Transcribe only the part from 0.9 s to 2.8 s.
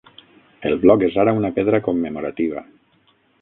és ara una pedra commemorativa.